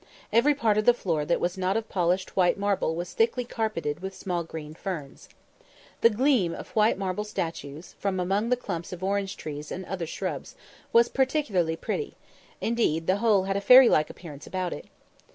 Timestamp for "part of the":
0.55-0.95